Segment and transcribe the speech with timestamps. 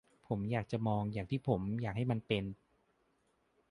[0.27, 2.43] ผมอยากจะมองอย่างที่ผมอยากให้มันเป็น?